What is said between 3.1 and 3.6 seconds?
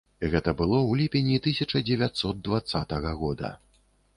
года.